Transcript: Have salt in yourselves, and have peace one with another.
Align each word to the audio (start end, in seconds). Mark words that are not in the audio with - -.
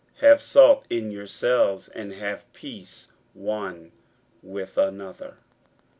Have 0.15 0.41
salt 0.41 0.87
in 0.89 1.11
yourselves, 1.11 1.87
and 1.87 2.13
have 2.13 2.51
peace 2.53 3.11
one 3.35 3.91
with 4.41 4.75
another. 4.75 5.37